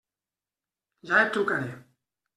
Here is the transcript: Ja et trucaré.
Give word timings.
Ja 1.11 1.19
et 1.27 1.31
trucaré. 1.37 1.71